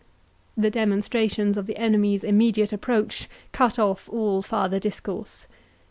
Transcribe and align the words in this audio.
The 0.57 0.71
demonstrations 0.71 1.59
of 1.59 1.67
the 1.67 1.77
enemy's 1.77 2.23
immediate 2.23 2.73
approach 2.73 3.29
cut 3.51 3.77
off 3.77 4.09
all 4.09 4.41
farther 4.41 4.79
discourse. 4.79 5.45